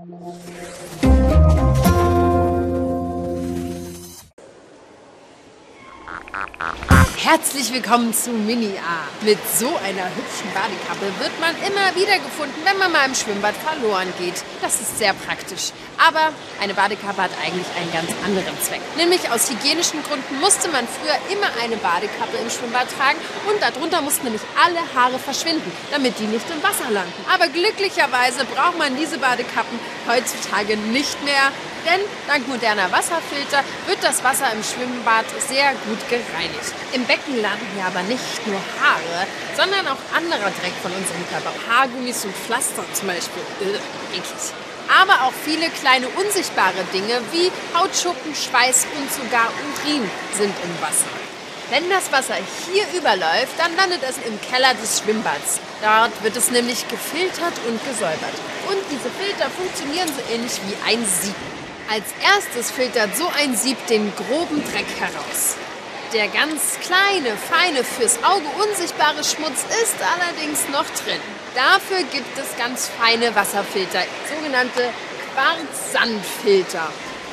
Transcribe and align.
Thank 0.00 1.02
you. 1.02 2.17
Herzlich 7.30 7.70
willkommen 7.74 8.14
zu 8.14 8.30
Mini 8.30 8.72
A. 8.78 9.04
Mit 9.22 9.36
so 9.54 9.68
einer 9.84 10.08
hübschen 10.16 10.48
Badekappe 10.54 11.12
wird 11.20 11.38
man 11.38 11.54
immer 11.60 11.94
wieder 11.94 12.16
gefunden, 12.24 12.56
wenn 12.64 12.78
man 12.78 12.90
mal 12.90 13.04
im 13.04 13.14
Schwimmbad 13.14 13.54
verloren 13.54 14.08
geht. 14.18 14.42
Das 14.62 14.80
ist 14.80 14.96
sehr 14.96 15.12
praktisch. 15.12 15.72
Aber 15.98 16.32
eine 16.62 16.72
Badekappe 16.72 17.20
hat 17.20 17.30
eigentlich 17.44 17.66
einen 17.76 17.92
ganz 17.92 18.08
anderen 18.24 18.58
Zweck. 18.62 18.80
Nämlich 18.96 19.28
aus 19.30 19.50
hygienischen 19.50 20.02
Gründen 20.04 20.40
musste 20.40 20.70
man 20.70 20.88
früher 20.88 21.20
immer 21.28 21.52
eine 21.62 21.76
Badekappe 21.76 22.38
im 22.40 22.48
Schwimmbad 22.48 22.88
tragen 22.96 23.18
und 23.44 23.60
darunter 23.60 24.00
mussten 24.00 24.24
nämlich 24.24 24.40
alle 24.64 24.80
Haare 24.96 25.18
verschwinden, 25.18 25.70
damit 25.92 26.18
die 26.18 26.32
nicht 26.32 26.48
im 26.48 26.62
Wasser 26.62 26.88
landen. 26.90 27.12
Aber 27.28 27.48
glücklicherweise 27.48 28.46
braucht 28.56 28.78
man 28.78 28.96
diese 28.96 29.18
Badekappen 29.18 29.78
heutzutage 30.08 30.78
nicht 30.78 31.22
mehr, 31.24 31.52
denn 31.88 32.00
dank 32.26 32.46
moderner 32.48 32.92
Wasserfilter 32.92 33.64
wird 33.86 33.98
das 34.02 34.22
Wasser 34.22 34.52
im 34.52 34.62
Schwimmbad 34.62 35.24
sehr 35.48 35.72
gut 35.88 36.02
gereinigt. 36.08 36.72
Im 36.92 37.04
Becken 37.04 37.40
landen 37.40 37.66
hier 37.74 37.86
aber 37.86 38.02
nicht 38.02 38.46
nur 38.46 38.60
Haare, 38.80 39.26
sondern 39.56 39.88
auch 39.88 40.02
anderer 40.14 40.52
Dreck 40.60 40.76
von 40.82 40.92
unserem 40.92 41.24
Körper. 41.32 41.52
Haargummis 41.68 42.24
und 42.24 42.34
Pflaster 42.36 42.84
zum 42.92 43.08
Beispiel. 43.08 43.42
Äh, 43.60 44.16
eklig. 44.16 44.44
Aber 44.88 45.26
auch 45.26 45.36
viele 45.44 45.68
kleine 45.70 46.08
unsichtbare 46.08 46.84
Dinge 46.92 47.20
wie 47.32 47.52
Hautschuppen, 47.76 48.34
Schweiß 48.34 48.86
und 48.96 49.08
sogar 49.12 49.48
Urin 49.48 50.08
sind 50.32 50.54
im 50.64 50.74
Wasser. 50.80 51.12
Wenn 51.70 51.90
das 51.90 52.10
Wasser 52.10 52.36
hier 52.64 52.84
überläuft, 52.96 53.52
dann 53.58 53.76
landet 53.76 54.00
es 54.02 54.16
im 54.16 54.40
Keller 54.40 54.72
des 54.72 55.00
Schwimmbads. 55.00 55.60
Dort 55.82 56.22
wird 56.22 56.34
es 56.36 56.50
nämlich 56.50 56.88
gefiltert 56.88 57.52
und 57.68 57.84
gesäubert. 57.84 58.36
Und 58.68 58.80
diese 58.90 59.10
Filter 59.20 59.50
funktionieren 59.50 60.08
so 60.08 60.22
ähnlich 60.32 60.58
wie 60.64 60.76
ein 60.90 61.04
Sieb. 61.04 61.36
Als 61.90 62.04
erstes 62.22 62.70
filtert 62.70 63.16
so 63.16 63.26
ein 63.34 63.56
Sieb 63.56 63.78
den 63.86 64.12
groben 64.14 64.62
Dreck 64.70 64.86
heraus. 65.00 65.56
Der 66.12 66.28
ganz 66.28 66.78
kleine, 66.80 67.34
feine, 67.34 67.82
fürs 67.82 68.22
Auge 68.22 68.44
unsichtbare 68.62 69.24
Schmutz 69.24 69.64
ist 69.82 69.96
allerdings 70.02 70.68
noch 70.68 70.84
drin. 71.02 71.20
Dafür 71.54 72.02
gibt 72.12 72.36
es 72.36 72.58
ganz 72.58 72.88
feine 72.88 73.34
Wasserfilter, 73.34 74.02
sogenannte 74.28 74.90
Quarzsandfilter. 75.32 76.90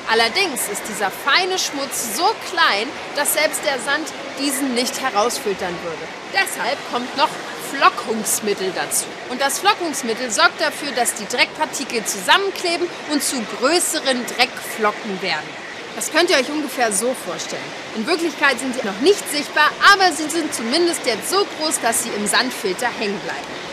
Allerdings 0.07 0.69
ist 0.71 0.83
dieser 0.87 1.09
feine 1.09 1.57
Schmutz 1.57 2.15
so 2.15 2.25
klein, 2.51 2.87
dass 3.15 3.33
selbst 3.33 3.61
der 3.65 3.79
Sand 3.79 4.07
diesen 4.39 4.75
nicht 4.75 5.01
herausfiltern 5.01 5.75
würde. 5.83 6.07
Deshalb 6.31 6.77
kommt 6.91 7.17
noch 7.17 7.29
Flockungsmittel 7.71 8.71
dazu. 8.75 9.05
Und 9.29 9.41
das 9.41 9.59
Flockungsmittel 9.59 10.29
sorgt 10.29 10.61
dafür, 10.61 10.91
dass 10.91 11.15
die 11.15 11.25
Dreckpartikel 11.25 12.05
zusammenkleben 12.05 12.87
und 13.11 13.23
zu 13.23 13.41
größeren 13.57 14.25
Dreckflocken 14.27 15.21
werden. 15.21 15.65
Das 15.95 16.11
könnt 16.11 16.29
ihr 16.29 16.37
euch 16.37 16.49
ungefähr 16.49 16.91
so 16.91 17.15
vorstellen. 17.25 17.63
In 17.95 18.05
Wirklichkeit 18.05 18.59
sind 18.59 18.75
sie 18.75 18.85
noch 18.85 18.99
nicht 18.99 19.31
sichtbar, 19.31 19.71
aber 19.93 20.11
sie 20.11 20.29
sind 20.29 20.53
zumindest 20.53 21.05
jetzt 21.05 21.29
so 21.29 21.47
groß, 21.57 21.79
dass 21.81 22.03
sie 22.03 22.09
im 22.09 22.27
Sandfilter 22.27 22.87
hängen 22.87 23.19
bleiben. 23.21 23.64